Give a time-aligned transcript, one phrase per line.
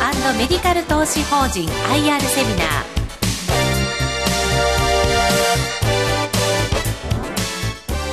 [0.00, 2.92] アメディカル投資法人 IR セミナー。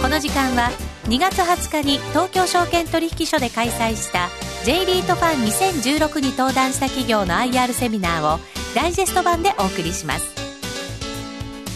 [0.02, 0.71] この時間は
[1.05, 4.30] 2月20日に東京証券取引所で開催した
[4.66, 8.39] J リートファン2016に登壇した企業の IR セミナーを
[8.75, 10.39] ダイジェスト版でお送りします。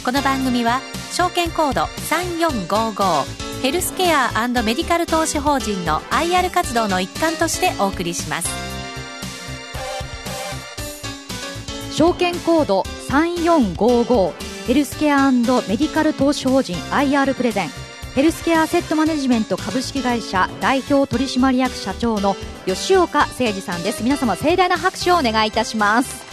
[0.04, 0.82] この番組は
[1.12, 8.63] 証券コード3455ヘルスケアメディカル投資法人の IR 活動の一環としてお送りします。
[11.94, 14.34] 証券コード3455
[14.66, 17.70] ヘルスケアメディカル投資法人 IR プレゼン。
[18.16, 24.04] ヘルスケアアセットマネジメント株式会社代表取締役社長の吉岡誠二さんです。
[24.04, 26.24] 皆様盛大な拍手をお願いいたします。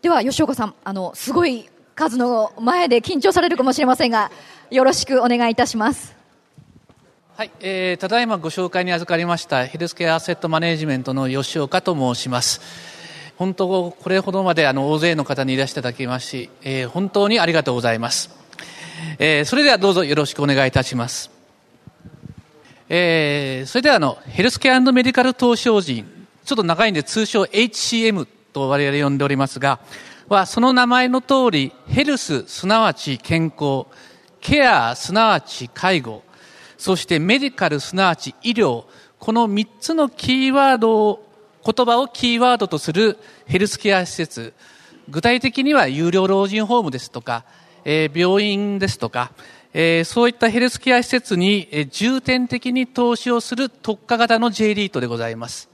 [0.00, 4.30] では吉岡さんあのすごい数の前で緊張されるかもしれませんが
[4.70, 6.21] よろしくお願いいたします。
[7.34, 12.60] はい、えー、ただいまご紹介に預かりましたヘルスケアアセットマネジメントの吉岡と申します
[13.38, 18.30] 本当、これほどまであの大勢の方にいらしていただきますし、えー、本当にありがとうございます。
[19.18, 21.30] えー、それではどうぞよろしくお願いいたします。
[22.88, 26.06] えー、それではあの、ヘルスケアメディカル投資法人、
[26.44, 29.80] ちょっと長いんで通称 HCM と我々呼んでおりますが、
[30.28, 33.86] は、その名前の通り、ヘルス、すなわち健康、
[34.40, 36.22] ケア、すなわち介護、
[36.82, 38.86] そしてメディカル、すなわち医療、
[39.20, 41.24] この3つのキーワードを
[41.64, 44.52] 言葉をキーワードとするヘルスケア施設、
[45.08, 47.44] 具体的には有料老人ホームですとか、
[47.84, 49.30] えー、病院ですとか、
[49.72, 55.68] えー、そういったヘルスケア施設に、え、重点的に投資をする特化型の J リートでございます。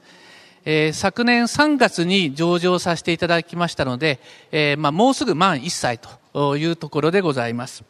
[0.67, 4.21] えー、昨年3月に上場させていただきましたので、
[4.53, 5.99] えーまあ、もうすぐ満1歳
[6.35, 7.83] というところでございます。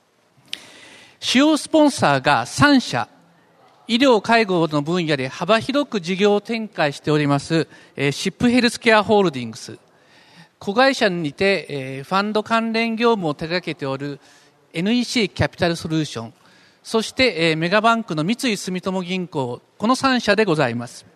[1.20, 3.08] 主要スポンサーが3社
[3.88, 7.66] 医療介護の分野で幅広く事業を展開しております、
[7.96, 9.78] えー、シップヘルスケアホールディングス。
[10.58, 14.20] 子会社にて、えー、ファンド関連業務を手掛けておる
[14.74, 16.34] NEC キャピタルソリューション。
[16.82, 19.62] そして、えー、メガバンクの三井住友銀行。
[19.78, 21.06] この3社でございます。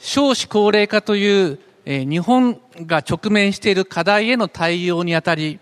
[0.00, 5.60] 少子高齢化という、えー、日本が直面している課題への対応にあたり、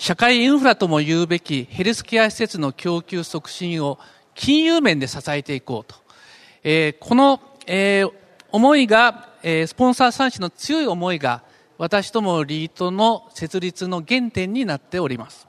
[0.00, 3.98] 社会インフラとも言うべきヘルスケア施設の供給促進を
[4.34, 5.94] 金融面で支えていこうと。
[6.64, 8.12] えー、この、えー、
[8.50, 11.42] 思いが、えー、スポンサー産地の強い思いが、
[11.76, 15.46] 私どもリートの設立の原点になっております。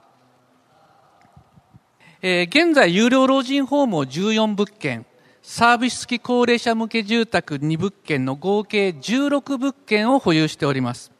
[2.20, 5.06] えー、現在、有料老人ホームを14物件、
[5.40, 11.11] サービス付き高齢者向け住宅2物件の合計16物件を保有しております。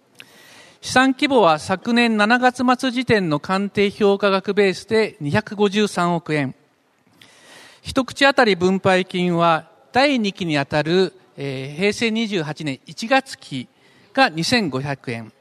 [0.83, 6.57] 資産規模は昨年7月末時点の鑑定評価額ベースで253億円。
[7.83, 13.69] 一口当たり分配金は第2期にあたる、えー、平成28年1月期
[14.13, 15.33] が2500円。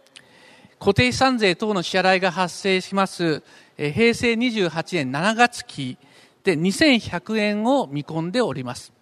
[0.80, 3.41] 固定資産税等の支払いが発生します、
[3.80, 5.97] えー、平成28年7月期
[6.44, 8.94] で2100円を見込んでおります。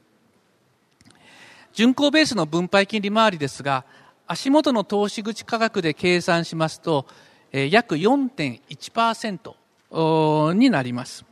[1.74, 3.84] 巡航ベースの分配金利回りですが、
[4.32, 7.08] 足元の投資口価格で計算しますと、
[7.52, 11.26] えー、約4.1%になります。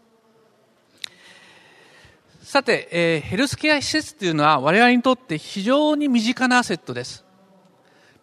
[2.42, 7.24] さて、えー、ヘルスケア施設というのは我々にとって非常に身近なアセットです。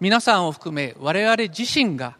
[0.00, 2.16] 皆さんを含め我々自身が、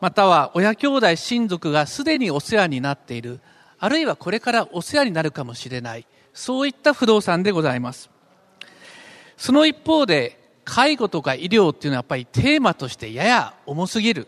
[0.00, 3.40] または親兄弟親族がすでにお世話になっている、
[3.78, 8.08] あるいはこれからお世話になるかもしれない、そういった不動産でございます。
[9.36, 10.40] その一方で、
[10.72, 14.26] 介護とか医療っていうのはやっぱりテーマとしてやや重すぎる。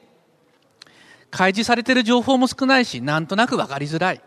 [1.30, 4.20] 開示されている情報も少ないし、なんとなくわかりづらい。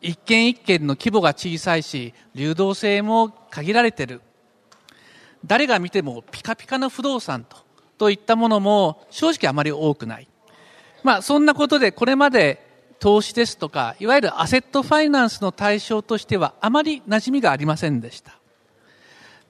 [0.00, 4.22] 一軒一軒の規模が小さいし、流動性も限られてる。
[5.44, 7.58] 誰が見てもピカピカの不動産と、
[7.98, 10.28] といったものも正直あまり多くない。
[11.02, 12.66] まあそんなことでこれまで
[12.98, 18.38] 投資ですとか、いわゆるアセットファイナンスの対象としてはあまり馴染みがありませんでした。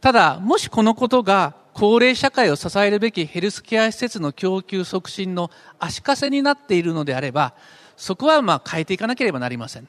[0.01, 7.55] ただ、もしこのことが高齢社会を支えるべきヘルスケア施設の供給促進の足かせになっているのであれば、
[7.97, 9.89] そこはまあ変えていかなければなりません。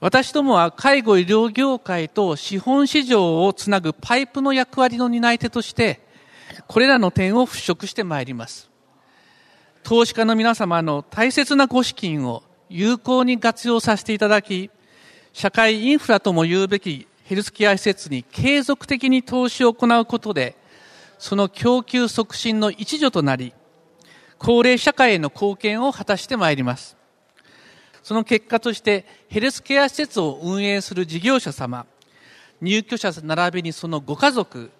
[0.00, 6.00] 私どもは介護医療業界と資本市場をつなぐパイプの役割の担い手として、
[6.68, 8.70] これらの点を払拭してまいります。
[9.82, 14.70] 投資家の皆様の大切なご資金を有効に活用させていただき、
[15.32, 20.56] 社会インフラとも言うべきヘルスケア施設に継続的に投資を行うことで、
[21.18, 23.52] その供給促進の一助となり、
[24.38, 26.96] 高齢社会への貢献を果たしてまいります。
[28.02, 31.84] その結果としてヘルスケア施設を運営する事業者様、
[32.62, 34.70] 入居者並びにそのご家族、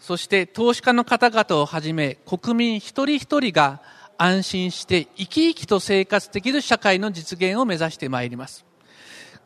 [0.00, 3.80] そして投資家の方々をはじめ国民一人一人が
[4.16, 8.67] 安心して生き生きと生活できる社会の実現を目指してまいります。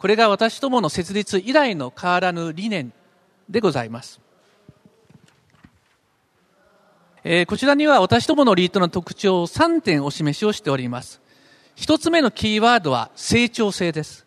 [0.03, 2.93] これが私どもの設立以来の変わらぬ理念
[3.49, 4.21] でございます。
[7.23, 11.21] えー、こちらには私どものリートの特徴を3点お示しをしております。
[11.77, 14.27] 一つ目のキーワードは成長性です。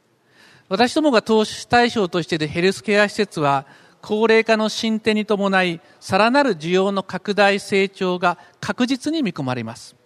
[0.70, 3.66] 私どもが投資対象としているヘルスケア施設は、
[4.02, 9.98] 高齢化の進展に伴い、さらなる需要の拡大成長が確実に見込まれます。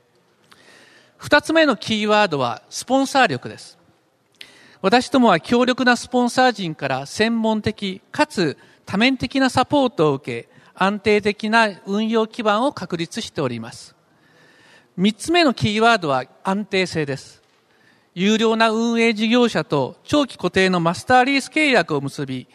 [1.18, 3.79] 二つ目のキーワードはスポンサー力です。
[4.82, 13.94] 私どもは強力なスポンサー陣から専門的かつ多面的なサポートを受け、安定的な運用基盤を確立しております。
[14.96, 17.44] 三つ目のキーワードは安定性です。
[18.16, 22.48] 有料な運営事業者と長期固定のマスターリース契約を結び、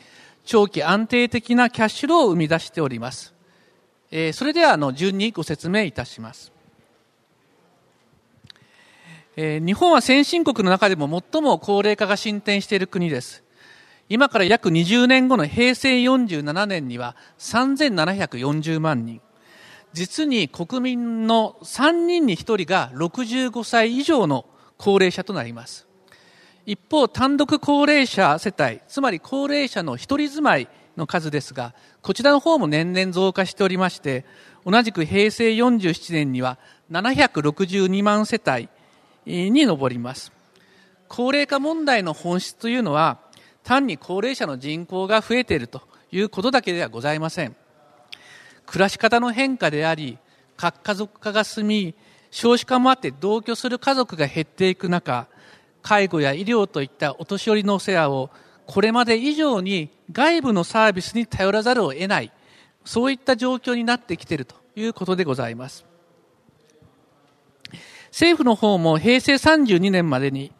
[0.47, 3.35] 長期安定的なキャッシュローを生み出しております。
[4.11, 6.54] えー、それではあの順にご説明いたします。
[9.37, 13.43] えー、日本は先進国の中でも最も高齢化が進展している国です。
[14.09, 19.21] 今から約20年後の平成47年には3740万人。
[19.93, 24.45] 実に国民の3人に1人が65歳以上の
[24.77, 25.87] 高齢者となります。
[26.67, 34.25] 一方、単独高齢者世帯、つまり高齢者の一人住まいの数ですが、こちらの方も年々増加しておりまして、
[34.65, 36.59] 同じく平成47年には
[36.91, 38.69] 762万世帯
[39.27, 40.33] に上ります。
[41.09, 43.19] 高齢化問題の本質というのは、
[43.63, 47.57] 単に高齢者の人口が増えているということだけではございません。
[48.67, 50.19] 暮らし方の変化であり、
[50.57, 51.95] 核家族化が進み、
[52.31, 55.29] 少子化もあって同居する家族が減っていく中、
[55.83, 58.31] 介護や医療といったお年寄りのお世話を
[58.67, 62.33] これまで以上に外部のサービスに頼らざるを得ない、
[62.85, 65.94] そういった状況になってきているということでございます。
[68.15, 70.53] 政府の方も平成32年までに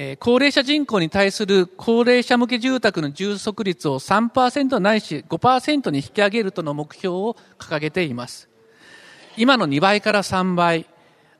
[0.00, 8.48] え高齢者人口に対する高齢者向け住宅の充足率を3%ないし5%に引き上げるとの目標を掲げています。
[9.36, 10.86] 今の2倍から3倍、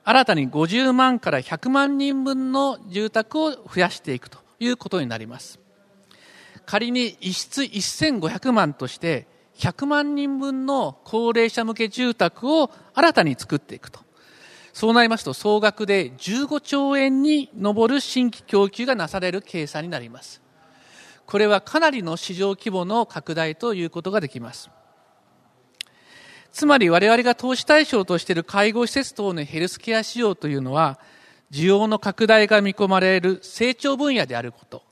[0.02, 5.60] 新たに50万から100万人分の住宅を増やしていくということになります。
[6.66, 9.28] 仮に一室1500万として
[9.58, 14.07] 100万人分の高齢者向け住宅を新たに作っていくと。
[14.72, 20.42] そうなりますと総額で15兆円に上る新規供給がなされる計算になります。
[21.26, 24.70] これはかなりの市場規模の拡大ということができます。
[26.52, 30.98] つまり我々が投資対象としている介護施設等のヘルスケア市場というのは、
[31.50, 34.82] 需要の拡大が見込まれる成長分野であること、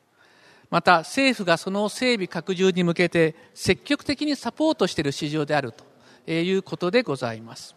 [0.71, 5.73] また政府がその整備拡充に向けて積極的にサポートしている市場である
[6.27, 7.76] ということでございます。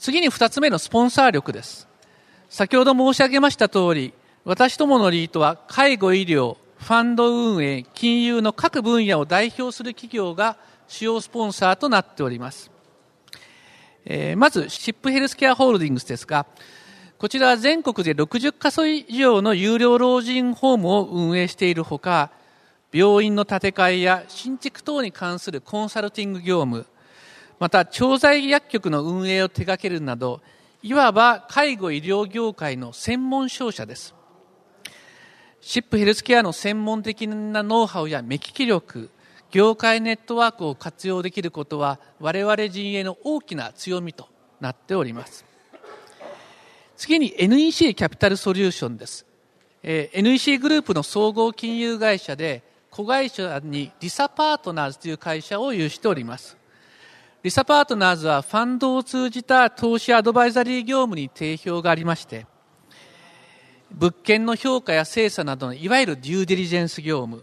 [0.00, 1.86] 次に2つ目のスポンサー力です。
[2.48, 4.14] 先ほど申し上げました通り、
[4.46, 10.56] 私どものリートは介護医療、ファンド運営、金融の各分野を代表する企業が
[10.88, 12.70] 主要スポンサーとなっております。
[14.06, 16.46] えー、まず、シップヘルスケアホールディングスですが、
[17.18, 22.30] こちらは全国で60カ所以上の有料老人ホームを運営しているほか、
[22.90, 26.86] 病院の建て替えや新築等に関するコンサルティング業務、
[27.60, 30.40] また調剤薬局の運営を手掛けるなど
[30.82, 34.14] いわば介護医療業界の専門商社です。
[35.60, 39.10] シップヘルスケアの専門的なノウハウや目利き力
[39.50, 44.26] 業界ネットワークを活用できることは我々陣営の大きな強みと
[44.58, 45.44] なっております。
[46.96, 49.24] 次に NEC キャピタルソリューションです、
[49.82, 56.59] えー、NEC グループの総合金融会社で子会社にリサパートナーズという会社を有しております。
[57.42, 62.46] リサパートナーズはファンドを通じた投資アドバイザリー業務に定評がありまして、
[63.90, 67.42] 物件の評価や精査などのいわゆるデューデリジェンス業務、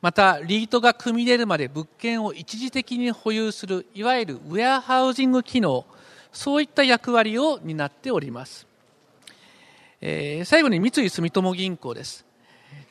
[0.00, 5.84] また、リートが組み入れるまで物件を一時的に保有する、いわゆるウェアハウジング機能、
[6.32, 8.66] そういった役割を担っております。
[10.00, 12.24] えー、最後に三井住友銀行です、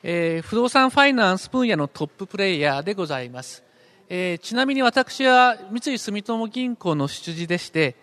[0.04, 0.48] えー。
[0.48, 3.69] 不動産ファイナンス分野のトッププレイヤーでございます。
[4.12, 7.96] えー、ちなみに私は三井住友銀行の出自でして、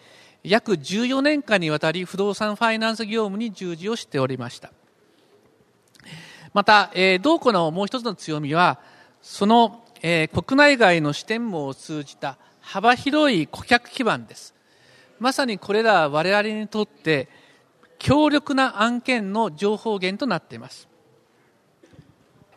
[0.45, 4.71] 約14年間にわたり不動産ファイナンス業務に従事をしておりました。
[6.55, 8.79] また、えー、同行のもう一つの強みは、
[9.21, 14.55] その、えー、国内外の支店網を通じた幅広い顧客基盤です。
[15.19, 17.29] まさにこれらは我々にとって
[17.99, 20.89] 強力な案件の情報源となっています。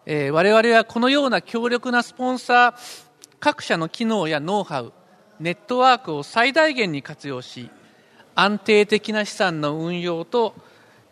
[0.06, 3.09] えー、我々はこのような強力なスポンサー
[3.40, 4.94] 各社の機能やノウハウ
[5.40, 7.70] ネットワークを最大限に活用し
[8.36, 10.54] 安定的な資産の運用と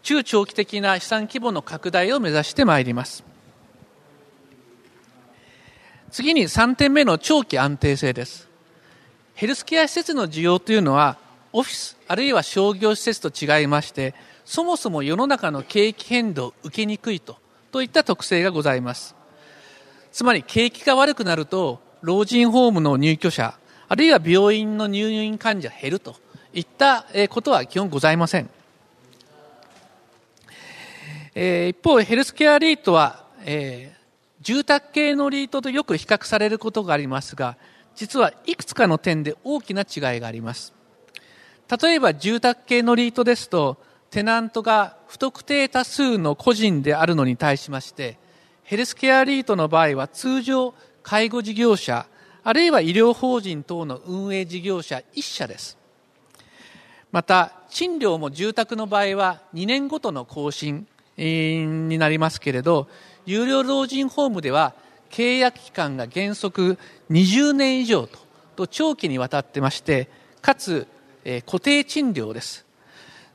[0.04, 3.26] 中長期的な資産規模の拡大を目指してまいります。
[6.12, 8.48] 次に3点目の長期安定性です。
[9.36, 11.18] ヘルスケア施設の需要というのは
[11.52, 14.16] オフィスあるいは商業施設と違いまして
[14.46, 17.38] そもそも世の中の景気変動を受けにくいと
[17.72, 19.16] といった特性がございます。
[20.12, 23.58] つまり景気が悪くなると老人ホームの入居者
[23.90, 26.16] あるいは病院の入院患者減ると
[26.54, 28.50] いったことは基本ございません。
[31.36, 33.94] え一方、ヘルスケアリートは、え、
[34.42, 37.58] 住宅系のリートとよく比較されることがありますが、
[37.96, 40.74] 実はいくつかの点で大きな違いがあります。
[41.82, 43.78] 例えば住宅系のリートですと、
[44.10, 48.18] テナントが不特定多数の個人であるのに対しまして、
[48.64, 50.74] ヘルスケアリートの場合は通常
[51.08, 52.06] 介護事業者、
[52.44, 55.78] あるいは医療法人等の運営事業者1社です。
[57.14, 60.86] また、賃料も住宅の場合は2年ごとの更新
[61.16, 62.90] になりますけれど、
[63.26, 64.74] 有料老人ホームでは
[65.10, 66.78] 契約期間が原則
[67.10, 68.20] 20年以上と
[68.58, 70.10] と長期にわたってまして、
[70.42, 70.88] かつ、
[71.24, 72.66] え固定賃料です。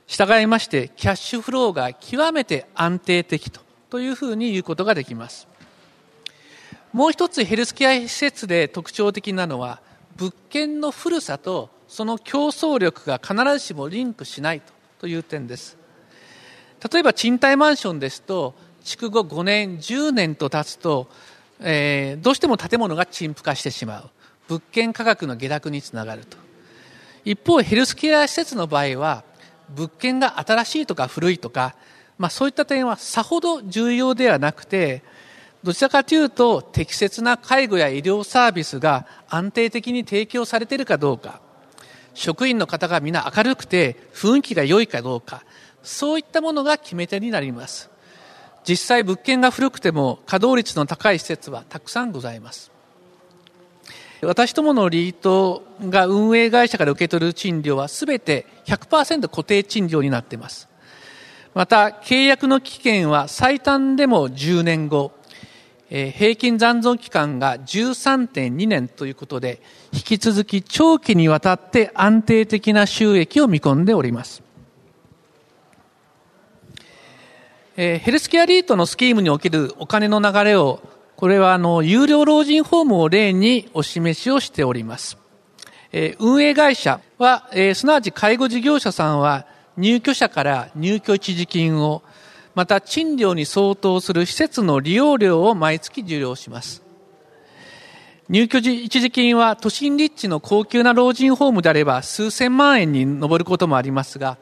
[0.07, 5.49] 従いまして、キャッシュフローが極めて安定的とというふうに言うことができます。
[6.93, 9.81] もう一つヘルスケア施設で特徴的なのは
[10.17, 14.63] 物件の古さとその競争力が必ずしもリンクしない
[14.99, 15.79] という点です。
[16.93, 21.09] 例えば賃貸マンションですと築後5年10年と経つと、
[21.61, 24.11] えー、どうしても建物が陳腐化してしまう。
[24.49, 26.37] 物件価格の下落につながると。
[27.25, 29.25] 一方ヘルスケア施設の場合は
[29.71, 31.75] 物件が新しいとか古いとか、
[32.19, 35.03] まあ、そういった点はさほど重要ではなくて
[35.65, 41.41] どちらかというと適切な介護や医療サービスが安定的に提供されているかどうか。
[42.15, 45.45] 職員の方が皆明るくて雰囲気が良いかどうか。
[45.83, 47.91] そういったものが決め手になります。
[48.69, 52.71] 実際物件が古くても稼働率の高い施設はたくさんございます。
[54.21, 60.69] 私どものリートが運営会社から受け取る賃料は全て100%固定賃料になっています。
[61.55, 65.13] また契約の期限は最短でも10年後。
[65.93, 69.61] 平均残存期間が13.2年ということで、
[69.93, 74.43] 引き続き長期にわたって安定的な収益を見込んでおります。
[77.77, 80.81] ヘルスケアリートのスキームにおけるお金の流れを、
[81.15, 85.19] これはあの、有料老人ホームを例にお示しをしております。
[86.19, 89.47] 運営会社は、すなわち介護事業者さんは、
[89.77, 92.03] 入居者から入居一時金を
[92.55, 96.83] また賃料に相当する施設の利用料を毎月受領します。
[98.29, 104.39] 入居時一時金は都心立地の高級な老人ホームであれば数千万円に上ることもありますが、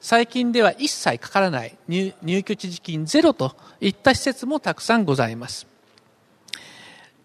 [0.00, 5.66] 最近では一切かからない入居一時金ゼロといった施設もたくさんございます。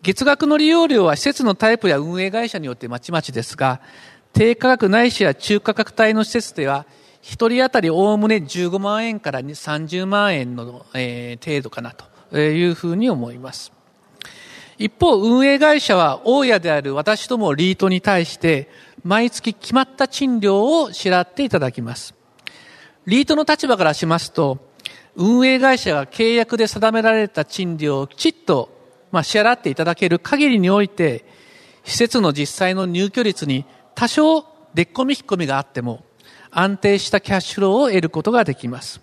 [0.01, 3.81] 月額の利用料は施設のタイプや運営会社によってまちまちですが、
[4.33, 6.85] 低価格ないしは中価格帯の施設では
[7.23, 11.93] 1人当たりおおむね15万円から30万円の、程度かな
[12.31, 13.71] というふうに思います。
[14.77, 18.67] 一方、運営会社は大家である私どもリートに対して
[19.03, 22.15] 毎月決まった賃料を支払っていただきます。
[23.05, 24.57] リートの立場からしますと、
[25.15, 28.69] 運営会社が契約で定められた賃料をきちっと、
[29.11, 31.25] まあ、支払っていただける限りにおいて、
[31.83, 36.03] 施設の実際の入居率に多少出っ込み引っ込みがあっても、
[36.51, 39.01] 安定したキャッシュローを得ることができます。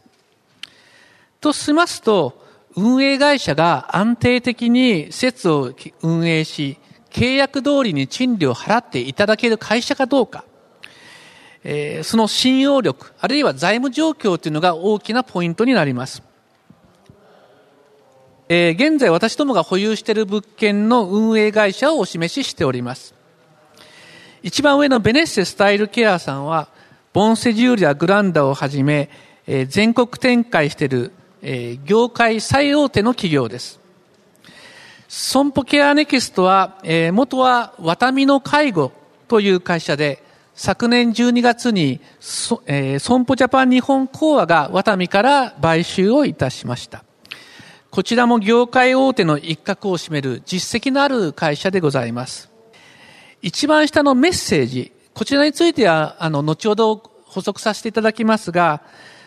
[1.40, 6.78] としますと、運営会社が安定的に施設を運営し、
[7.10, 10.44] 契約通りに賃料を払っていただける会社かどうか、
[11.64, 16.22] えー、その信用力、あるいは財務状況というのが大きなポイントになります。
[18.50, 23.14] えー、現在私どもが保有している物件の運営会社をお示ししております。
[24.42, 26.68] 一番上のベネッセスタイルケアさんは、
[27.12, 29.08] ボンセジュールやグランダをはじめ、
[29.46, 31.12] えー、全国展開している、
[31.42, 33.80] えー、業界最大手の企業です。
[35.08, 38.92] 損保ケアネキストは、えー、元はワタミの介護
[39.26, 40.22] という会社で、
[40.54, 42.00] 昨年12月に、
[42.66, 47.04] えー、損保ジャパン日本講和がワタミから買収をいたしました。
[47.90, 52.50] こちらも業界大手の一角を占める実績のある会社でございます。
[53.40, 58.82] 一番下のメッセージ、こちらについては、あの、後ほど補足させていただきますが、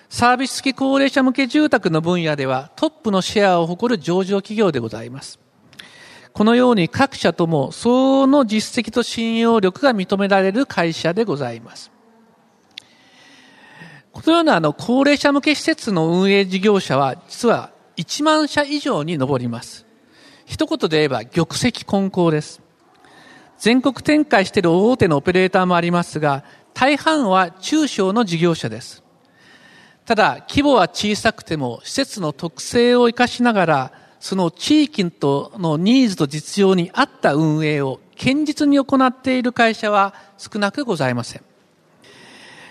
[0.08, 5.38] サービス付き高齢者向け住宅の分野ではトップのシェアを誇る上場企業でございます。
[6.32, 11.92] このように各社とも相応の実績と信用力が認められる会社でございます。
[14.14, 19.86] このようなあの高齢者向け施設の運営事業者は実は1万社以上に上ります。
[20.46, 22.61] 一言で言えば玉石混交です。
[23.62, 29.04] 全国展開している大手のオペレーターもありますが、大半は中小の事業者です。
[30.04, 41.44] ただ、規模は小さくても、施設の特性を生かしながら、その地域とのニーズと実情に合った運営を堅実に行っている会社は少なくございません。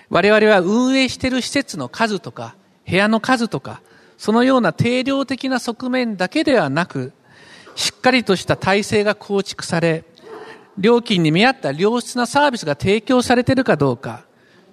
[0.09, 3.81] 我々は運営している施設の数とか、部屋の数とか、
[4.19, 7.13] そのような定量的な側面だけではなく、
[7.77, 10.03] しっかりとした体制が構築され、
[10.81, 14.25] 料金に見合った良質なサービスが提供されているかどうか、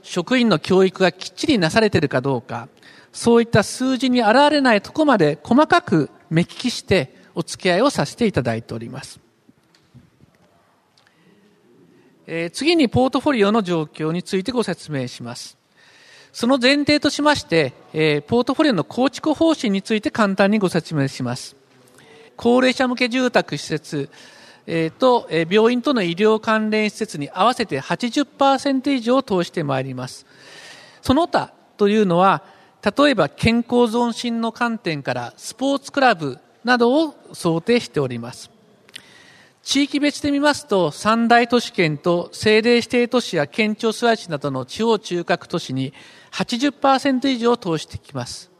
[0.02, 2.70] 職員の教育がきっちりなされているかどうか、
[3.12, 9.20] そういった数字に現れないとこまで細かく目利きしてお付き合いをさせていただいております。
[12.26, 15.58] えー、次にポートフォリオの状況についてご説明します。
[16.32, 21.56] その前提としまして、えー、ポートフォリオの構築方針について簡単にご説明します。
[22.36, 24.10] 高齢者向け住宅施設、
[24.70, 30.26] えー、と、病院との医療関連施設に合わせて80%以上を投してまいります。
[31.02, 32.44] その他というのは、
[32.84, 38.52] 例えば健康増進の観点からスポーツクラブなどを想定しております。
[39.64, 45.94] 地域別で見ますと、三大都市圏と政令指定都市や県庁所在地などの地方中核都市に
[46.32, 48.52] 80%以上投してきます。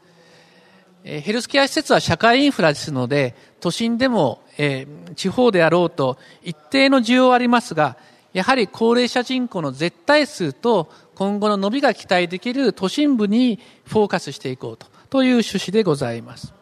[1.04, 7.96] ヘルスケア施設は社会インフラですので、都心でも、えー、地方であろうと一定の需要はありますが、
[8.32, 16.52] やはり高齢者人口の絶対数と今後の伸びが期待できる都心部にフォーカスしていこうとという趣旨でございます。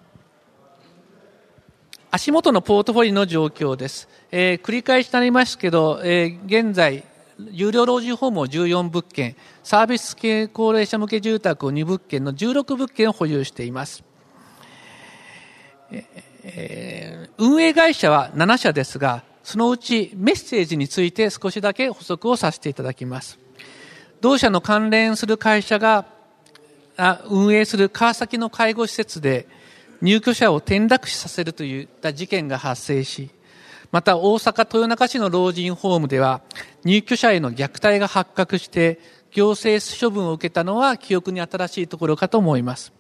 [2.11, 4.09] 足元のポートフォリオの状況です。
[4.31, 7.05] えー、繰り返しになりますけど、えー、現在、
[7.51, 14.03] 有料老人ホームを14物件、サービス系高齢者向け住宅を2物件の16物件を保有しています。
[15.91, 23.39] えー、え運営会社は7社ですが、そのうちメッセージについて少しだけ補足をさせていただきます。
[24.21, 26.07] 同社の関連する会社が
[27.29, 29.47] 運営する川崎の介護施設で
[30.01, 33.31] 入居者を転落死させるといった事件が発生し、
[33.93, 36.43] また大阪豊中市の老人ホームでは
[36.85, 38.99] 入居者への虐待が発覚して
[39.33, 42.93] 行政処分を受けたのは記憶に新しいところかと思います。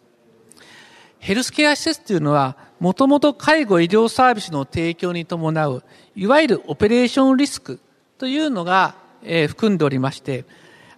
[1.18, 5.82] ヘルスケア施設というのはもともと介護医療サービスの提供に伴う
[6.14, 7.80] いわゆるオペレーションリスク
[8.18, 10.44] というのが、え含んでおりまして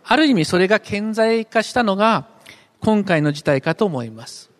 [0.05, 2.27] ある意味それが顕在化したのが
[2.81, 4.51] 今回の事態かと思います。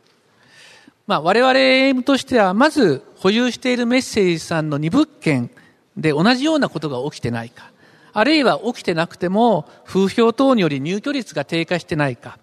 [1.07, 5.51] まあ我々エイムとしてはまず保有しているメッセージさんの2物件
[5.97, 7.71] で同じようなことが起きてないか、
[8.13, 12.39] あるいは起きてなくても風評等により入居率が低下してないか、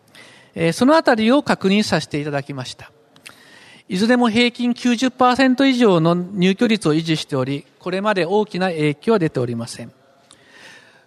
[0.55, 2.91] えそのあたりを確認させていただきました。
[3.87, 9.91] いずれも平均90%以上の入居率を維持しており、これまで大きな影響は出ておりません。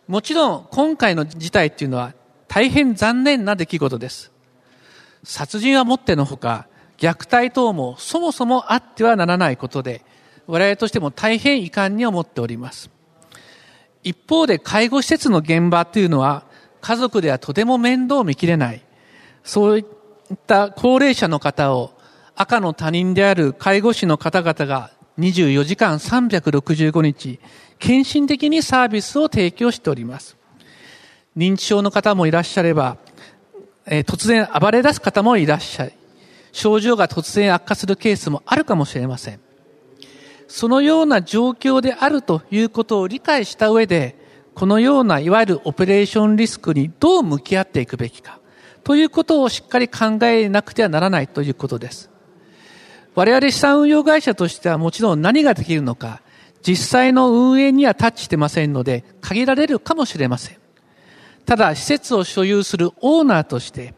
[0.07, 2.15] もちろん今回の事態っていうのは
[2.47, 4.31] 大変残念な出来事です。
[5.25, 10.05] 殺人はもってのほか、虐待等もそもそもあってはならないことで、
[10.47, 12.91] 我々としても大変遺憾に思っております。
[14.05, 16.45] 一方で介護施設の現場というのは
[16.81, 18.83] 家族ではとても面倒を見きれない。
[19.43, 21.98] そういった高齢者の方を
[22.41, 27.41] 赤の他人である介護士の方々が24時間365日
[27.81, 30.37] 献身的にサービスを提供しております。
[31.37, 32.97] 認知症の方もいらっしゃれば、
[33.87, 35.95] えー、突然暴れ出す方もいらっしゃい、
[36.53, 39.41] 症状が突然悪化するケースもあるかもしれません。
[40.47, 44.17] そのような状況であるということを理解した上で、
[44.55, 48.39] このようないわゆるオペレーションリスクにどう向き合っていくべきか、
[48.85, 52.11] ということをしっかり考えなくてはならないということです。
[53.19, 56.23] 我々資産運用会社としてはもちろん何ができるのか、
[56.63, 60.57] 実際の運営にはタッチしてませんので、限られるかもしれません。
[61.45, 63.95] ただ、施設を所有するオーナーとして、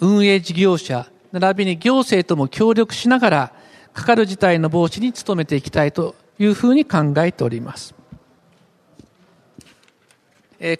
[0.00, 3.52] 運営事業者、並びに行政とも協力しながら、
[3.92, 7.94] かかる事態の防止に努めていきたいというふうに考えております。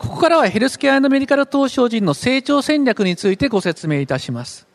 [0.01, 4.67] ここからはヘルスケアメディカル投資法人の成長戦略についてご説明いたします。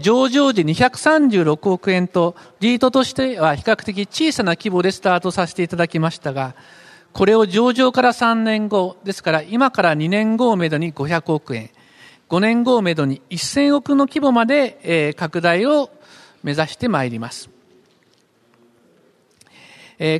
[0.00, 6.54] 上場時236億円と、リートとしては比較的小さな規模でスタートさせていただきましたが、
[7.12, 11.70] これを上場から3年後、ですから今から2年後をめどに500億円、
[12.28, 15.90] 5年後をめどに1000億の規模まで、拡大を
[16.42, 17.50] 目指してまいります。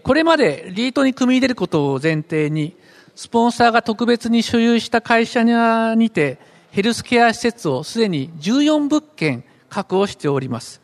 [0.04, 2.76] これまでリートに組み入れることを前提に、
[3.16, 6.38] スポンサーが特別に所有した会社にて、
[6.70, 10.80] ヘルスケア施設をすでに14物件確保しております。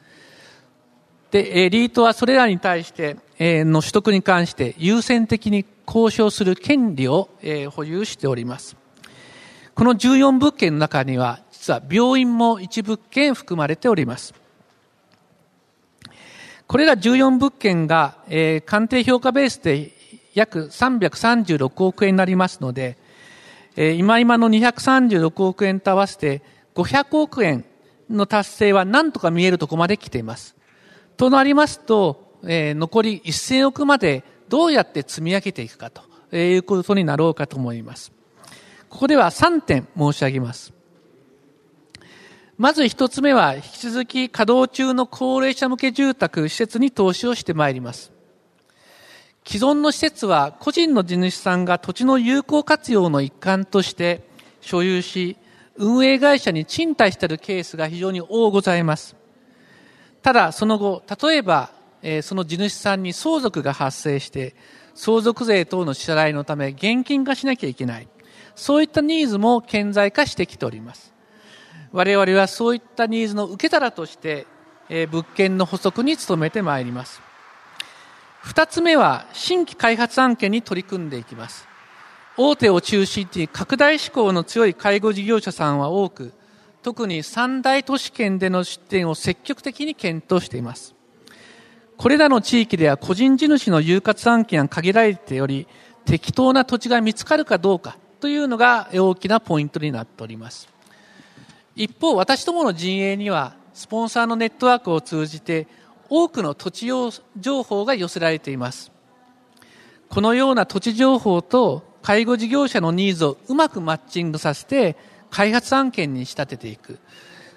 [1.31, 7.31] で、リートはそれらに対して、の取得に関して優先的に交渉する権利を
[7.70, 8.76] 保有しております。
[9.76, 14.35] この14物件の中には、実は病院も1物件含まれております。
[16.66, 19.92] これら14物件が、えー、鑑定評価ベースで
[20.35, 22.98] 約336億円になりますので、
[23.76, 26.42] えー、今今の236億円と合わせて
[26.74, 27.64] 500億円
[28.10, 30.56] の達成は何とか見えるとこまで来ています。
[31.16, 38.12] となりますと、えー、残り1000億までどうやって積み上げていくかということになろうかと思います。
[38.88, 40.72] ここでは3点申し上げます。
[42.58, 48.12] まず一つ目は、引き続き稼働中の高齢者向け住宅、施設に投資をしてまいります。
[49.46, 54.28] 既存の施設は個人の地主さんが土地の有効活用の一環として
[54.60, 55.38] 所有し、
[55.80, 59.16] 運営会社に賃貸してるケースが非常に多ございます。
[60.20, 61.70] ただ、その後、例えば、
[62.22, 64.54] その地主さんに相続が発生して、
[64.94, 68.08] 相続税等の支払いのため現金化しなきゃいけない。
[68.54, 71.14] そういったニーズも顕在化してきております。
[71.92, 74.46] 我々はそういったニーズの受け皿として、
[74.90, 77.22] 物件の補足に努めてまいります。
[78.42, 81.69] 二つ目は新規開発案件に取り組んでいきます。
[82.36, 86.32] 大手を中心に拡大志向の強い介護事業者さんは多く、
[86.82, 90.94] 特に三大都市圏での出店を積極的に検討しています。
[91.98, 95.66] これらの地域では個人地主の有活案件が限られており、
[96.06, 100.68] 適当な土地が見つかるかどうかというのが大きなポイントになっております。
[101.76, 105.66] 一方、私どもの陣営には、スポンサーのネットワークを通じて、
[106.08, 106.88] 多くの土地
[107.38, 108.90] 情報が寄せられています。
[110.08, 114.96] このような土地情報と介護事業者のニーズをうまくマッチングさせて、
[115.30, 116.98] 開発案件に仕立てていく。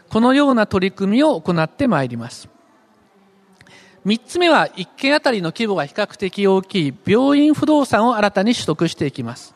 [0.10, 2.50] このような取り組みを行ってまいります。
[4.06, 9.56] 三つ目は、一件あたりの規模が比較的大きい病院不動産を新たに取得していきます。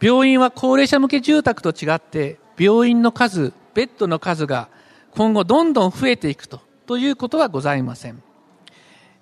[0.00, 4.68] 病院は高齢者向け住宅と違って、病院の数、ベッドの数が
[5.12, 8.22] 今後どんどん増えていくとということはございません。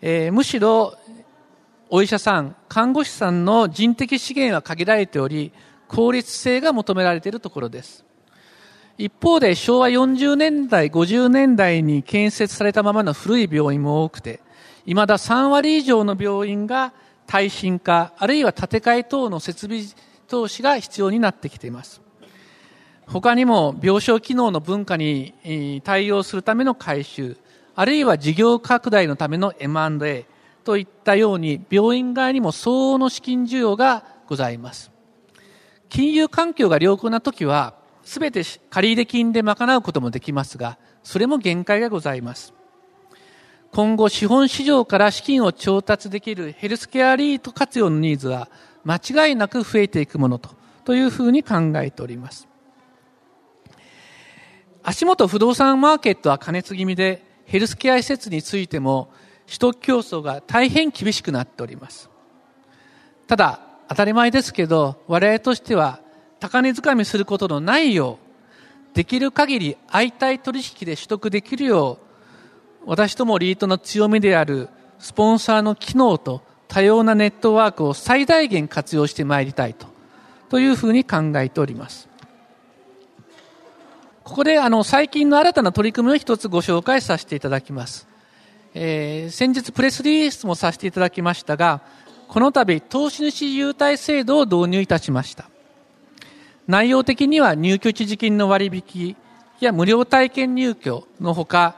[0.01, 0.97] えー、むしろ、
[1.93, 5.53] お医者さん、看護師さんの人的資源は限られており、
[5.89, 8.05] 効率性が求められているところです。
[8.97, 14.41] 一方で昭和40年代、50年代に建設されたままの古い病院も多くて、
[14.85, 16.93] 未だ3割以上の病院が
[17.27, 19.83] 耐震化、あるいは建て替え等の設備
[20.29, 22.01] 投資が必要になってきています。
[23.09, 27.37] 他にも病床機能の文化に対応するための改修、
[27.75, 30.30] あるいは事業拡大のための M&A
[30.65, 34.91] といったように病院側にも相応の資金需要がございます。
[35.89, 42.55] 金融環境が良好な時は全て借入金で賄うこともできますが、それも限界がございます。
[43.73, 48.49] 今後資本市場から資金を調達できるヘルスケアリート活用のニーズは
[48.85, 48.97] 間
[49.29, 50.51] 違いなく増えていくものと
[50.85, 52.49] というふうに考えております。
[54.83, 59.13] 足元不動産マーケットは過熱気味で、ヘルスケア施設についても
[59.51, 62.09] 取得競争が大変厳しくなっております。
[63.27, 63.59] ただ、
[63.89, 65.99] 当たり前ですけど、我々としては
[66.39, 68.21] 高値掴みすることのないよ
[68.93, 74.69] う、できる限り相対取引で取得できるよう、私どもリートの強みである
[75.01, 79.89] スポンサーの機能と多様なネットワークを最大限活用してまいりたいと、
[80.49, 82.09] というふうに考えております。
[84.23, 88.10] ここであの最近の新たな取り組みを一つご紹介させていただきます。
[88.75, 91.81] えー、先日プレスリリースもさせていただきましたが、
[92.29, 95.51] この度投資主優待制度を導入いたしました。
[96.69, 99.17] 内容的には入居一時金の割引
[99.59, 101.75] や無料体験入居のほか、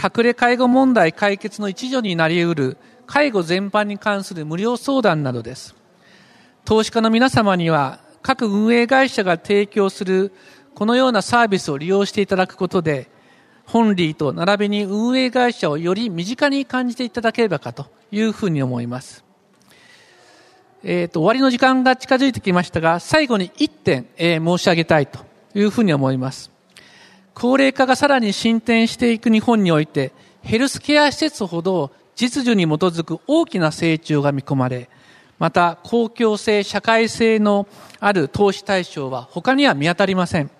[0.00, 5.74] 隠れ介護問題解決の一助になり得る介護全般に関する無料相談などです。
[6.64, 10.32] 投資家の皆様には各運営会社が提供する
[10.74, 13.08] このようなサービスを利用していただくことで、
[13.66, 19.24] 本リーと並びに運営会社をより身近に感じていただければかというふうに思います。
[20.82, 25.18] えっ、ー、と、終わりの時間が近づいてきましたが、最後に1点、えー、申し上げたいと
[25.54, 26.50] いうふうに思います。
[27.34, 34.88] 高齢化がさらに進展していく日本において、ヘルスケア施設ほど実需に基づく大きな成長が見込まれ、
[35.38, 37.66] また公共性、社会性の
[38.00, 40.50] ある投資対象は他には見当たりません。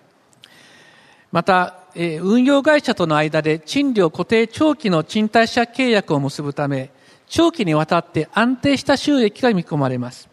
[1.31, 6.91] また、運用会社との間で賃料固定長期の賃貸借契約を結ぶため、
[7.25, 10.29] 長期にわたって安定した収益が見込まれます。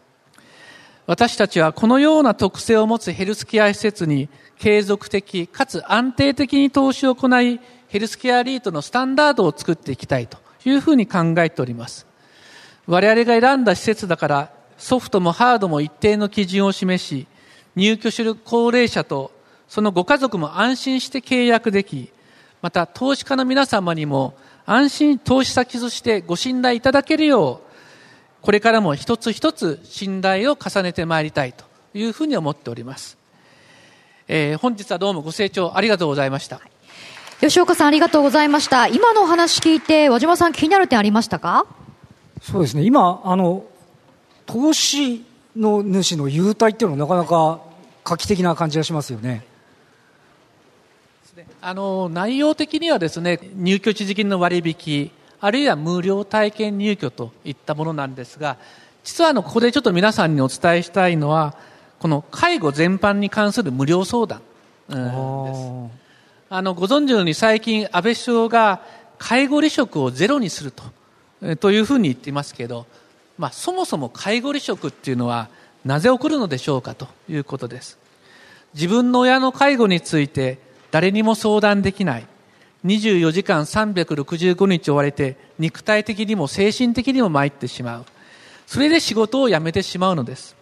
[1.07, 12.05] 私たちはこのような特性を持つヘルスケア施設に継続的かつ安定的に投資を行い、ヘルスケアリートのスタンダードを作っていきたいというふうに考えております。
[12.85, 17.25] 我々が選んだ施設だからソフトもハードも一定の基準を示し、
[17.75, 19.31] 入居する高齢者と
[19.67, 22.09] そのご家族も安心して契約でき、
[22.61, 27.65] また投資家の皆様にも安心投資先としてご信頼いただけるよう、
[28.41, 33.17] これからも一つ一つ信頼を重ねてまいりたいというふうに思っております。
[34.27, 36.61] えー、本日はどうもご清聴ありがとうございました。
[37.41, 38.87] 吉岡さんありがとうございました。
[38.87, 41.65] 今のお話聞いて、和島さん気になる点ありましたか？
[42.41, 42.83] そうですね。
[42.83, 43.65] 今、あの、
[44.45, 45.25] 投資
[45.55, 47.61] の主の優待っていうのはなかなか
[48.03, 49.45] 画期的な感じがしますよね。
[51.61, 58.57] あの内容的にはですね入居地時金の割引あるいは無料体験入居といったものなんですが
[59.03, 61.55] 実はあのここでちょっと皆さんにお伝えしたいのは
[61.99, 64.41] この介護全般に関する無料相談、
[64.89, 66.05] うん、です。
[66.49, 68.81] あのご存知のように最近安倍首相が
[69.17, 70.83] 介護離職をゼロにすると
[71.57, 72.85] というふうに言っていますけど
[73.37, 75.49] まあ、そもそも介護離職っていうのは
[75.83, 77.97] なぜ起こるのでしょうかということです。
[78.73, 80.59] 自分の親の介護について
[80.95, 82.27] 誰にも相談できない。
[82.85, 88.05] 24時間365日追われて肉体的にも精神的にも参ってしまう。
[88.65, 90.55] それで仕事を辞めてしまうのです、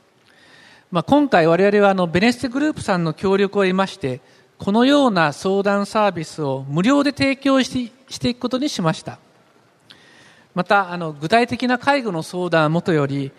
[0.90, 4.22] まあ、今回我々はあのベネッセグループさんの協力を得まして
[4.58, 9.20] このような相談サービスを無料で提供してしていくことにしました。
[10.56, 13.32] またあの具体的な介護の相談はもとより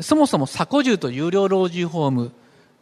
[0.00, 2.32] そもそも鎖骨獣と有料老人ホーム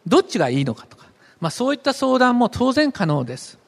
[0.06, 1.01] どっちがいいのかとか、
[1.42, 3.58] まあ、そういった相談も当然可能です、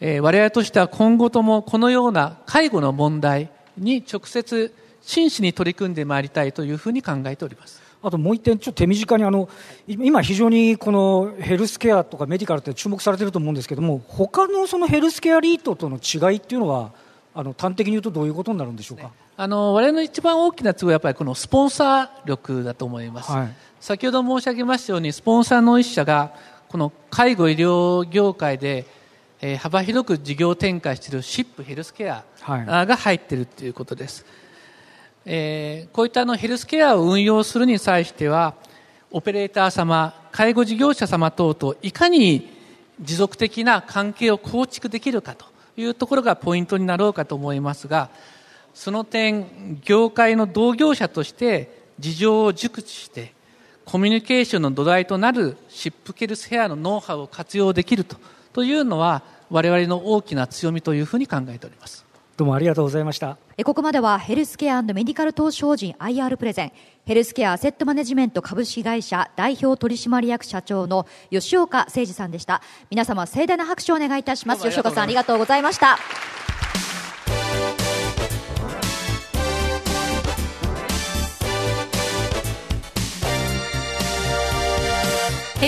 [0.00, 7.80] えー、我々としては今後ともこのような介護の問題に直接真摯に取り組んでまいりたいというふうに考えております。
[8.02, 9.48] あともう一点、ちょっと手短にあの、
[9.86, 16.92] 今、非常にこのヘルスケアとかメディカルって注目されていると思うんですけども、他のそのヘルスケアリートとの違いっていうのは、
[17.38, 26.32] あの端的に言うとどういうことになるんでしょうか、ね、あの我々の一番大きな都合はやっぱりこのスポンサー力だと思います、はい、先ほど申し上げましたようにスポンサーの一社が
[26.68, 28.84] この介護医療業界で、
[29.40, 34.26] えー、幅広く事業展開しているシップヘルスケアが入っているということです、
[35.24, 38.54] えー、こういったあのヘルスケアを運用するに際しては
[39.10, 42.50] オペレーター様介護事業者様等といかに
[43.00, 45.46] 持続的な関係を構築できるかと
[45.78, 48.10] いうところがポイントになろうかと思いますが
[48.74, 53.32] その点業界の同業者として事情を熟知して
[53.90, 58.18] コミュニケーションの土台となるシップケルスヘアのノウハウを活用できると
[58.52, 62.04] というのは我々の大きな強みというふうに考えております。
[62.36, 63.38] どうもありがとうございました。
[63.64, 66.72] ここまではヘルスケアメディカル投資法人 IR プレゼン。
[67.06, 72.60] ヘルスケアアセットマネジメント株式会社代表取締役社長の吉岡誠二さんでした。
[72.90, 74.64] 皆様盛大な拍手をお願いいたします。
[74.64, 75.98] 吉岡さんありがとうございました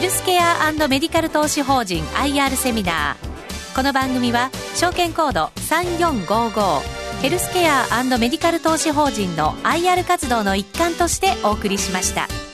[0.01, 7.85] ヘルスケアメディカル投資法人 IR セミナーこの番組は証券コード3455ヘルスケア
[8.19, 12.50] メディカル投資法人の IR 活動の一環としてお送りしました。